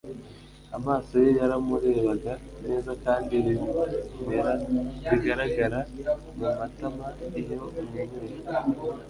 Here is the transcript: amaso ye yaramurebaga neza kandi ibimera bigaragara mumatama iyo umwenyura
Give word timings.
amaso 0.77 1.13
ye 1.23 1.31
yaramurebaga 1.39 2.33
neza 2.65 2.91
kandi 3.03 3.35
ibimera 3.49 4.53
bigaragara 5.09 5.79
mumatama 6.37 7.07
iyo 7.39 7.57
umwenyura 7.81 8.49